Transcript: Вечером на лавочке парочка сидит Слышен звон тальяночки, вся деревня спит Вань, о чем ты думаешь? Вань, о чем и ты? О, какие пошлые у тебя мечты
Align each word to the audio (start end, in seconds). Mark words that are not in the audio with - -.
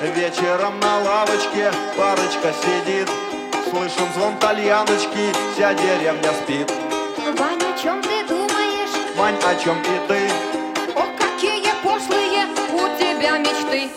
Вечером 0.00 0.78
на 0.78 1.00
лавочке 1.00 1.72
парочка 1.96 2.52
сидит 2.62 3.08
Слышен 3.68 4.06
звон 4.14 4.36
тальяночки, 4.38 5.32
вся 5.52 5.74
деревня 5.74 6.30
спит 6.44 6.72
Вань, 7.36 7.58
о 7.58 7.76
чем 7.76 8.00
ты 8.02 8.24
думаешь? 8.28 9.16
Вань, 9.16 9.34
о 9.44 9.54
чем 9.56 9.76
и 9.80 10.06
ты? 10.06 10.30
О, 10.94 11.04
какие 11.18 11.72
пошлые 11.82 12.46
у 12.74 12.96
тебя 12.96 13.38
мечты 13.38 13.90